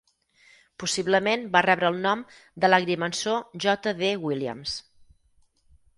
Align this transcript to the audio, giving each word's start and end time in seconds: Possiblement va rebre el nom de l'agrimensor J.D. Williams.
Possiblement 0.83 1.43
va 1.57 1.61
rebre 1.65 1.87
el 1.93 1.99
nom 2.07 2.25
de 2.65 2.71
l'agrimensor 2.75 3.63
J.D. 3.67 4.11
Williams. 4.29 4.75